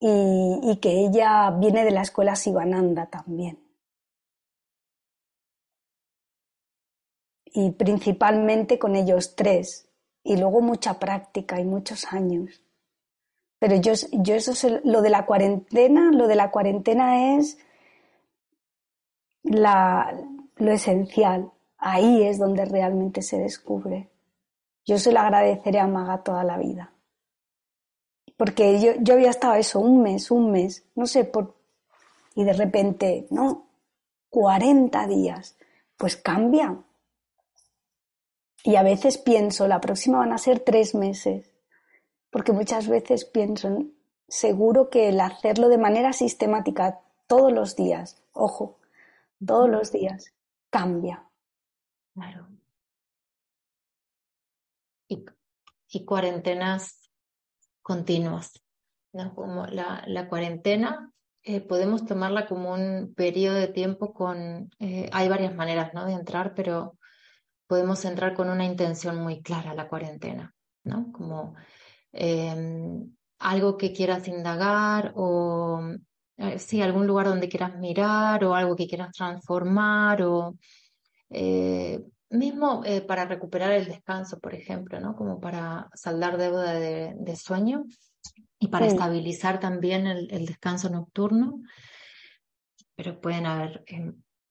[0.00, 3.58] y, y que ella viene de la escuela Sivananda también.
[7.52, 9.90] y principalmente con ellos tres
[10.22, 12.62] y luego mucha práctica y muchos años.
[13.58, 17.56] Pero yo, yo eso es lo de la cuarentena, lo de la cuarentena es
[19.42, 20.12] la,
[20.56, 21.52] lo esencial.
[21.78, 24.10] Ahí es donde realmente se descubre.
[24.84, 26.92] Yo se lo agradeceré a Maga toda la vida.
[28.36, 31.56] Porque yo, yo había estado eso, un mes, un mes, no sé, por...
[32.34, 33.68] y de repente, no,
[34.30, 35.56] 40 días.
[35.96, 36.76] Pues cambia,
[38.66, 41.52] y a veces pienso, la próxima van a ser tres meses,
[42.30, 43.84] porque muchas veces pienso,
[44.26, 48.80] seguro que el hacerlo de manera sistemática todos los días, ojo,
[49.38, 50.32] todos los días,
[50.70, 51.28] cambia.
[52.14, 52.48] Claro.
[55.08, 57.10] Y, cuarentenas
[57.80, 58.62] continuas,
[59.12, 59.34] ¿no?
[59.34, 61.10] Como la, la cuarentena
[61.48, 66.04] eh, podemos tomarla como un periodo de tiempo con, eh, hay varias maneras ¿no?
[66.04, 66.98] de entrar, pero
[67.68, 70.52] podemos entrar con una intención muy clara la cuarentena,
[70.82, 71.12] ¿no?
[71.12, 71.54] Como
[72.10, 75.80] em, algo que quieras indagar o
[76.58, 80.56] sí, algún lugar donde quieras mirar o algo que quieras transformar o
[81.30, 85.16] eh, mismo eh, para recuperar el descanso, por ejemplo, ¿no?
[85.16, 87.84] Como para saldar deuda de, sueño
[88.58, 91.62] y para estabilizar también el, el, descanso nocturno.
[92.96, 93.84] Pero pueden haber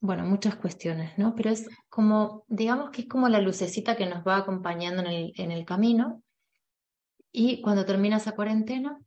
[0.05, 1.35] bueno, muchas cuestiones, ¿no?
[1.35, 5.33] Pero es como, digamos que es como la lucecita que nos va acompañando en el,
[5.35, 6.23] en el camino.
[7.31, 8.99] Y cuando termina esa cuarentena,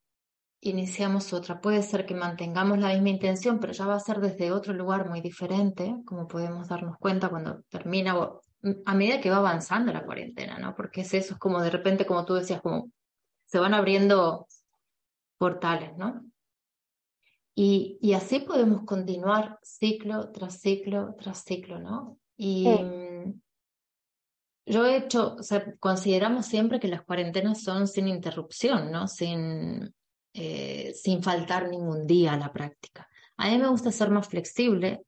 [0.61, 1.61] iniciamos otra.
[1.61, 5.09] Puede ser que mantengamos la misma intención, pero ya va a ser desde otro lugar
[5.09, 8.17] muy diferente, como podemos darnos cuenta cuando termina,
[8.85, 10.75] a medida que va avanzando la cuarentena, ¿no?
[10.75, 12.91] Porque es eso, es como de repente, como tú decías, como
[13.47, 14.47] se van abriendo
[15.39, 16.25] portales, ¿no?
[17.55, 22.19] Y, así podemos continuar ciclo tras ciclo tras ciclo, ¿no?
[22.37, 22.65] Y
[24.65, 29.09] yo he hecho, o sea, consideramos siempre que las cuarentenas son sin interrupción, ¿no?
[29.09, 29.93] Sin,
[30.35, 33.09] eh, sin faltar ningún día a la práctica.
[33.37, 35.03] A mí me gusta ser más flexible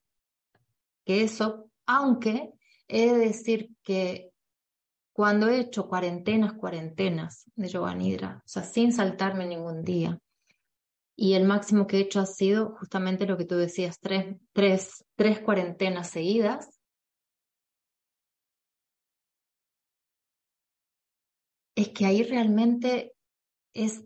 [1.05, 2.51] que eso, aunque
[2.89, 4.31] he de decir que
[5.13, 10.21] cuando he hecho cuarentenas, cuarentenas de yoga nidra, o sea, sin saltarme ningún día,
[11.17, 15.05] y el máximo que he hecho ha sido justamente lo que tú decías, tres, tres,
[15.17, 16.81] tres cuarentenas seguidas.
[21.75, 23.13] Es que ahí realmente
[23.75, 24.03] es,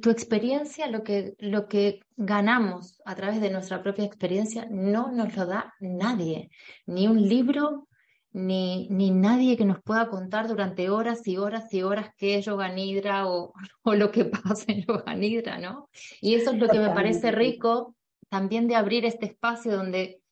[0.00, 5.36] tu experiencia, lo que, lo que ganamos a través de nuestra propia experiencia, no nos
[5.36, 6.50] lo da nadie,
[6.86, 7.88] ni un libro,
[8.32, 12.44] ni, ni nadie que nos pueda contar durante horas y horas y horas qué es
[12.44, 15.88] yoga nidra o, o lo que pasa en yoga nidra, ¿no?
[16.20, 17.96] Y eso es lo que me parece rico
[18.28, 20.22] también de abrir este espacio donde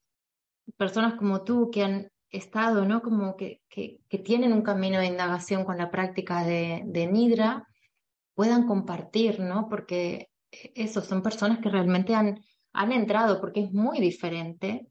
[0.77, 3.03] personas como tú que han estado, ¿no?
[3.03, 7.68] Como que, que, tienen un camino de indagación con la práctica de, de Nidra,
[8.39, 9.69] puedan compartir, ¿no?
[9.69, 12.41] Porque eso, son personas que realmente han,
[12.73, 14.87] han entrado, porque es muy diferente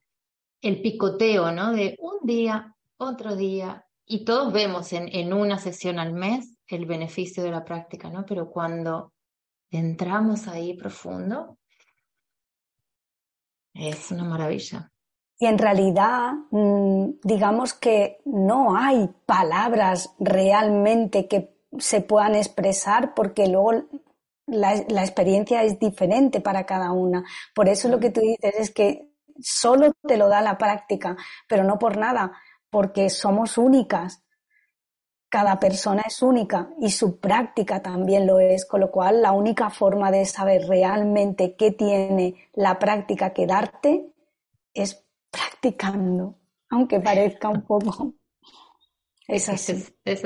[0.59, 1.71] el picoteo, ¿no?
[1.71, 6.85] De un día, otro día, y todos vemos en, en una sesión al mes el
[6.85, 8.25] beneficio de la práctica, ¿no?
[8.25, 9.13] Pero cuando
[9.71, 11.57] entramos ahí profundo,
[13.73, 14.91] es una maravilla.
[15.39, 23.47] Y en realidad, mm, digamos que no hay palabras realmente que se puedan expresar porque
[23.47, 23.71] luego
[24.47, 27.23] la, experiencia es diferente para cada una.
[27.53, 31.15] Por eso lo que tú dices es que solo te lo da la práctica,
[31.47, 32.31] pero no por nada,
[32.69, 34.23] porque somos únicas.
[35.29, 39.69] Cada persona es única y su práctica también lo es, con lo cual la única
[39.69, 44.09] forma de saber realmente qué tiene la práctica que darte
[44.73, 46.35] es practicando,
[46.69, 48.13] aunque parezca un poco.
[49.29, 49.83] Es así.
[50.05, 50.23] Es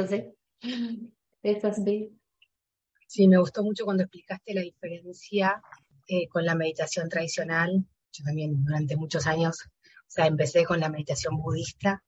[3.07, 5.61] Sí, me gustó mucho cuando explicaste la diferencia
[6.07, 7.85] eh, con la meditación tradicional.
[8.11, 12.03] Yo también durante muchos años, o sea, empecé con la meditación budista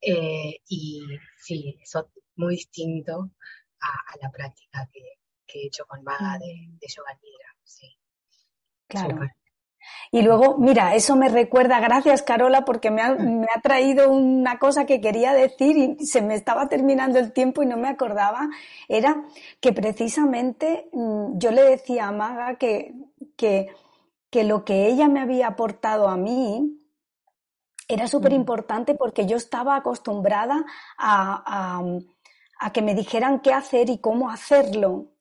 [0.00, 1.02] eh, y
[1.36, 3.30] sí, eso muy distinto
[3.80, 5.00] a, la práctica que,
[5.52, 7.56] he hecho con Maga de, de Yoga Nidra.
[7.64, 7.88] Sí.
[8.86, 9.20] Claro.
[10.12, 14.58] Y luego, mira, eso me recuerda, gracias Carola, porque me ha, me ha, traído una
[14.58, 18.48] cosa que quería decir y se me estaba terminando el tiempo y no me acordaba.
[18.88, 19.24] Era
[19.60, 22.92] que precisamente mm, yo le decía a Maga que,
[23.36, 23.68] que,
[24.30, 26.76] que lo que ella me había aportado a mí
[27.88, 30.64] era súper importante porque yo estaba acostumbrada
[30.96, 31.82] a, a,
[32.60, 35.12] a que me dijeran qué hacer y cómo hacerlo,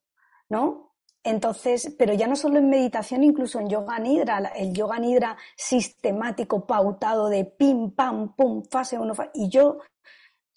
[0.49, 0.88] ¿no?
[1.24, 6.65] Entonces, pero ya no solo en meditación, incluso en yoga nidra, el yoga nidra sistemático,
[6.65, 9.80] pautado de pim, pam, pum, fase uno, y yo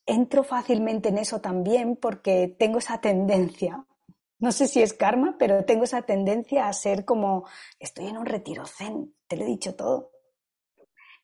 [0.07, 3.85] entro fácilmente en eso también porque tengo esa tendencia.
[4.39, 7.47] No sé si es karma, pero tengo esa tendencia a ser como,
[7.79, 10.11] estoy en un retiro zen, te lo he dicho todo.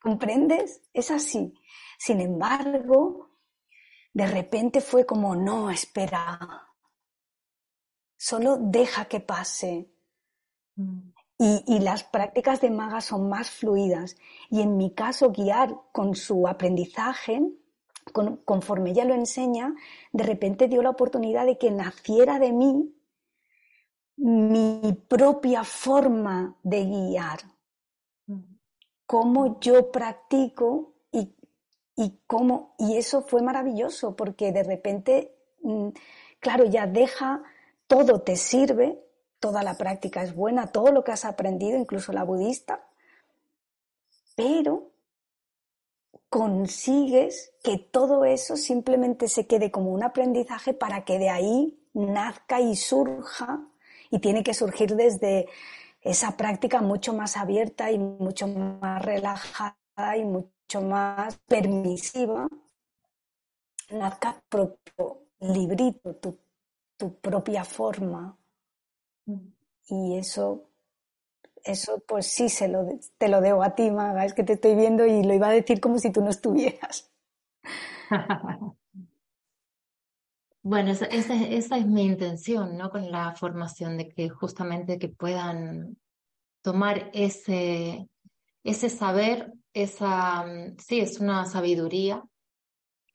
[0.01, 0.82] ¿Comprendes?
[0.93, 1.53] Es así.
[1.99, 3.30] Sin embargo,
[4.12, 6.67] de repente fue como, no, espera,
[8.18, 9.88] solo deja que pase.
[10.76, 11.12] Mm.
[11.40, 14.16] Y, las prácticas de maga son más fluidas.
[14.50, 17.40] Y en mi caso, guiar con su aprendizaje,
[18.44, 19.72] conforme ella lo enseña,
[20.12, 22.92] de repente dio la oportunidad de que naciera de mí
[24.16, 27.38] mi propia forma de guiar.
[28.26, 28.40] Mm.
[29.06, 31.36] Cómo yo practico y,
[31.94, 32.74] y cómo.
[32.78, 35.90] Y eso fue maravilloso, porque de repente, mm,
[36.40, 37.44] claro, ya deja
[37.89, 39.03] todo te sirve,
[39.41, 42.86] toda la práctica es buena, todo lo que has aprendido, incluso la budista,
[44.36, 44.93] pero
[46.28, 52.61] consigues que todo eso simplemente se quede como un aprendizaje para que de ahí nazca
[52.61, 53.66] y surja,
[54.11, 55.49] y tiene que surgir desde
[56.01, 62.49] esa práctica mucho más abierta y mucho más relajada y mucho más permisiva,
[63.91, 66.39] nazca propio librito, tu
[66.99, 68.36] tu propia forma.
[69.24, 69.49] Mm.
[69.90, 70.68] Y eso,
[71.64, 72.86] eso pues sí se lo,
[73.16, 75.53] te lo debo a ti, Maga, es que te estoy viendo y lo iba a
[75.53, 77.11] decir como si tú no estuvieras.
[80.61, 82.90] Bueno, esa, esa, es mi intención, ¿no?
[82.90, 85.96] Con la formación, de que justamente que puedan
[86.61, 88.07] tomar ese,
[88.64, 90.44] ese saber, esa,
[90.76, 92.22] sí, es una sabiduría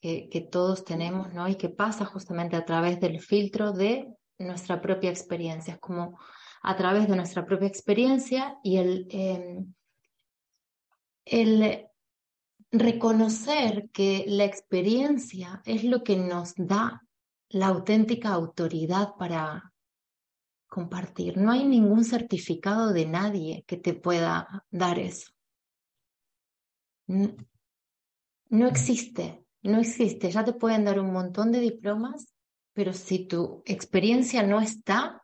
[0.04, 1.48] que, todos tenemos, ¿no?
[1.48, 5.76] Y que pasa justamente a través del filtro de nuestra propia experiencia.
[5.76, 6.20] Es como
[6.62, 9.74] a través de nuestra propia experiencia y el, em,
[11.24, 11.88] el
[12.70, 17.02] reconocer que la experiencia es lo que nos da
[17.48, 19.72] la auténtica autoridad para
[20.68, 21.38] compartir.
[21.38, 25.32] No hay ningún certificado de nadie que te pueda dar eso.
[27.08, 29.43] No existe.
[29.64, 32.34] No existe, ya te pueden dar un montón de diplomas,
[32.74, 35.24] pero si tu experiencia no está,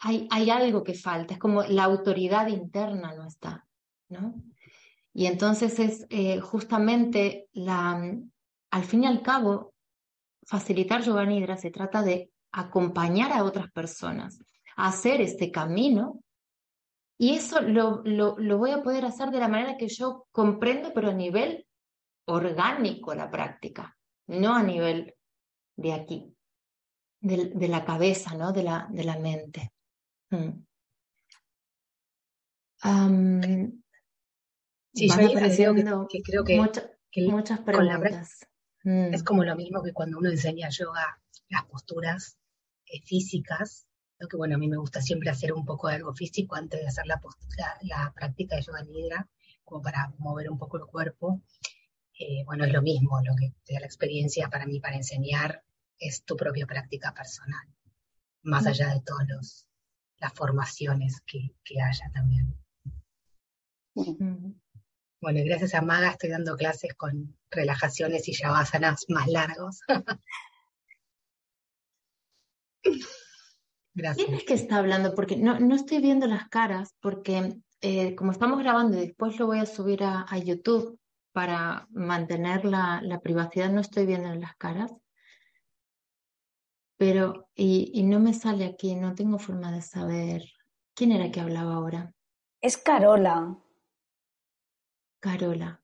[0.00, 3.66] hay, hay algo que falta, es como la autoridad interna no está,
[4.08, 4.34] ¿no?
[5.12, 8.14] Y entonces es eh, justamente la,
[8.70, 9.74] al fin y al cabo,
[10.46, 14.38] facilitar yoga nidra se trata de acompañar a otras personas
[14.76, 16.22] a hacer este camino
[17.18, 20.92] y eso lo, lo, lo, voy a poder hacer de la manera que yo comprendo,
[20.94, 21.66] pero a nivel
[22.28, 25.14] orgánico la práctica, no a nivel
[25.76, 26.36] de aquí,
[27.20, 28.52] de, la cabeza, ¿no?
[28.52, 29.72] de, la, de la mente.
[30.30, 30.62] Mm.
[34.94, 35.16] sí, yo
[36.08, 36.60] que, creo que
[37.26, 38.46] Muchas preguntas.
[38.84, 39.14] Mm.
[39.14, 42.38] Es como lo mismo que cuando uno enseña yoga, las posturas
[42.86, 43.86] eh, físicas,
[44.18, 46.80] lo que bueno, a mí me gusta siempre hacer un poco de algo físico antes
[46.80, 47.20] de hacer la,
[47.82, 49.28] la práctica de yoga nidra,
[49.64, 51.42] como para mover un poco el cuerpo.
[52.18, 55.62] Eh, bueno, es lo mismo, lo que te da la experiencia para mí para enseñar
[55.98, 57.66] es tu propia práctica personal,
[58.42, 59.68] más allá de todas
[60.18, 62.54] las formaciones que, que haya también.
[65.20, 69.80] Bueno, y gracias a Maga estoy dando clases con relajaciones y shavasana más largos.
[73.94, 74.26] gracias.
[74.26, 75.14] ¿Quién es que está hablando?
[75.14, 79.46] Porque no, no estoy viendo las caras, porque eh, como estamos grabando y después lo
[79.46, 80.98] voy a subir a, YouTube
[81.38, 84.92] para mantener la, la, privacidad, no estoy viendo las caras.
[86.96, 90.42] Pero, y, y no me sale aquí, no tengo forma de saber.
[90.96, 92.12] ¿Quién era que hablaba ahora?
[92.60, 93.56] Es Carola.
[95.20, 95.80] Carola.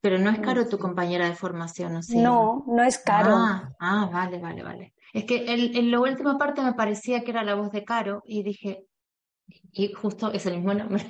[0.00, 2.16] Pero no es Caro tu compañera de formación, ¿o sí?
[2.16, 3.34] No, no es Caro.
[3.34, 4.94] Ah, ah vale, vale, vale.
[5.12, 8.44] Es que en la última parte me parecía que era la voz de Caro y
[8.44, 8.86] dije,
[9.72, 11.04] y justo es el mismo nombre.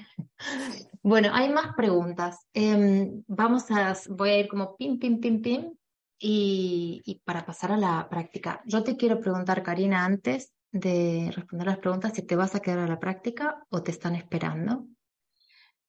[1.02, 2.46] Bueno, hay más preguntas.
[2.52, 5.74] Em, vamos a, voy a ir como pim, pim, pim, pim,
[6.18, 8.62] y, y, para pasar a la práctica.
[8.66, 12.80] Yo te quiero preguntar, Karina, antes de responder las preguntas, si te vas a quedar
[12.80, 14.86] a la práctica o te están esperando.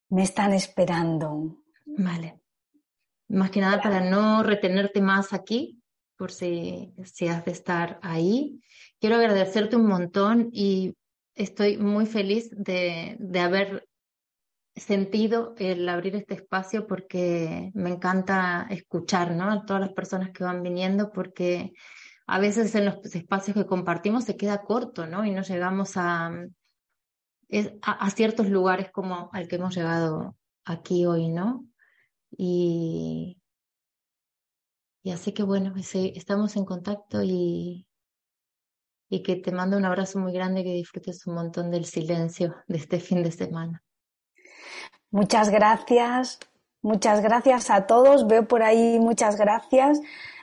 [0.10, 1.64] Me están esperando.
[1.86, 2.40] Vale.
[3.28, 5.82] Más que nada para no retenerte más aquí,
[6.18, 8.62] por si, si has de estar ahí.
[9.00, 10.96] Quiero agradecerte un montón y
[11.36, 13.89] estoy muy feliz de, de haber
[14.80, 19.52] sentido el abrir este espacio porque me encanta escuchar ¿no?
[19.52, 21.74] a todas las personas que van viniendo porque
[22.28, 25.26] a veces en los espacios que compartimos se queda corto ¿no?
[25.26, 26.32] y no llegamos a,
[27.48, 31.66] es a, ciertos lugares como al que hemos llegado aquí hoy, ¿no?
[32.30, 33.42] Y,
[35.02, 37.88] y así que bueno, estamos en contacto y,
[39.10, 42.56] y que te mando un abrazo muy grande y que disfrutes un montón del silencio
[42.68, 43.84] de este fin de semana.
[45.12, 46.40] Muchas gracias,
[46.82, 48.28] muchas gracias a todos.
[48.28, 50.00] Veo por ahí muchas gracias.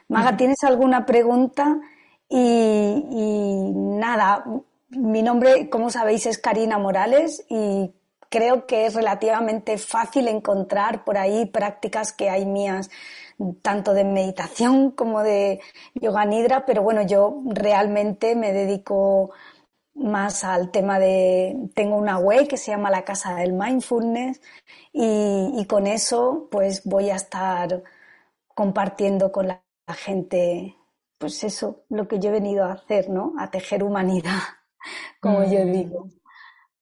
[0.08, 1.78] Maga, ¿tienes alguna pregunta?
[2.28, 4.44] Y, y nada,
[4.90, 7.92] mi nombre, como sabéis, es Karina Morales y
[8.28, 12.90] creo que es relativamente fácil encontrar por ahí prácticas que hay mías,
[13.62, 15.60] tanto de meditación como de
[15.94, 19.30] yoga nidra, pero bueno, yo realmente me dedico
[19.96, 24.40] más al tema de, tengo una web que se llama la Casa del Mindfulness
[24.92, 27.82] y, y con eso pues voy a estar
[28.54, 30.76] compartiendo con la gente
[31.18, 33.34] pues eso, lo que yo he venido a hacer, ¿no?
[33.38, 34.40] A tejer humanidad
[35.20, 35.72] como yo mm.
[35.72, 36.08] digo.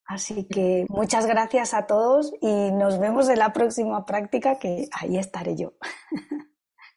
[0.07, 5.17] Así que muchas gracias a todos y nos vemos en la próxima práctica que ahí
[5.17, 5.73] estaré yo.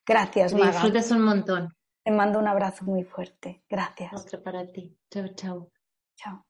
[0.05, 0.71] gracias, Maga.
[0.71, 1.73] Disfrutes un montón.
[2.03, 3.63] Te mando un abrazo muy fuerte.
[3.69, 4.13] Gracias.
[4.13, 4.97] Otro para ti.
[5.09, 5.71] Chao, chao.
[6.17, 6.46] Chao.